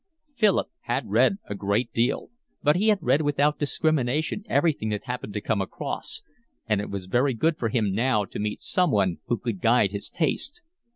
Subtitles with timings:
[0.33, 2.31] Philip had read a great deal,
[2.63, 6.23] but he had read without discrimination everything that he happened to come across,
[6.67, 10.09] and it was very good for him now to meet someone who could guide his
[10.09, 10.63] taste.